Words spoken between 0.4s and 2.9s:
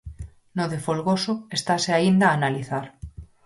No de Folgoso estase aínda a analizar.